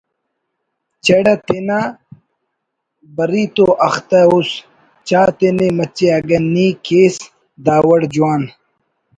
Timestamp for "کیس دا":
6.85-7.75